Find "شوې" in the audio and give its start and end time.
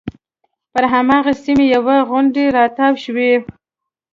3.03-3.33